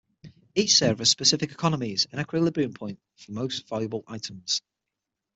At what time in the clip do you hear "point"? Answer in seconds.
2.73-2.99